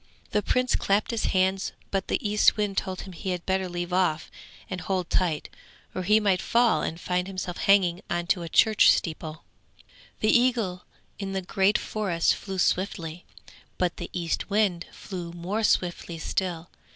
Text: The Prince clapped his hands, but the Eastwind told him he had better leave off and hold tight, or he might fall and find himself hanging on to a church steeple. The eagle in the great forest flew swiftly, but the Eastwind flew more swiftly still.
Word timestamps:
The 0.31 0.41
Prince 0.41 0.75
clapped 0.75 1.11
his 1.11 1.25
hands, 1.25 1.73
but 1.91 2.07
the 2.07 2.17
Eastwind 2.27 2.75
told 2.75 3.01
him 3.01 3.13
he 3.13 3.29
had 3.29 3.45
better 3.45 3.69
leave 3.69 3.93
off 3.93 4.31
and 4.67 4.81
hold 4.81 5.11
tight, 5.11 5.47
or 5.93 6.01
he 6.01 6.19
might 6.19 6.41
fall 6.41 6.81
and 6.81 6.99
find 6.99 7.27
himself 7.27 7.57
hanging 7.57 8.01
on 8.09 8.25
to 8.25 8.41
a 8.41 8.49
church 8.49 8.91
steeple. 8.91 9.43
The 10.21 10.35
eagle 10.35 10.85
in 11.19 11.33
the 11.33 11.41
great 11.43 11.77
forest 11.77 12.33
flew 12.33 12.57
swiftly, 12.57 13.25
but 13.77 13.97
the 13.97 14.09
Eastwind 14.11 14.87
flew 14.91 15.33
more 15.33 15.61
swiftly 15.63 16.17
still. 16.17 16.71